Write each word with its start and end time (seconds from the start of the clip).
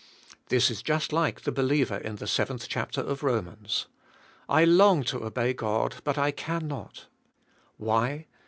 This 0.49 0.71
is 0.71 0.81
just 0.81 1.13
like 1.13 1.41
the 1.41 1.51
believer 1.51 1.95
in 1.97 2.15
the 2.15 2.25
seventh 2.25 2.67
chapter 2.67 3.01
of 3.01 3.21
Romans, 3.21 3.85
"I 4.49 4.65
long* 4.65 5.03
to 5.03 5.23
obey 5.23 5.53
God 5.53 5.97
but 6.03 6.17
I 6.17 6.31
cannot." 6.31 7.05
Why? 7.77 8.25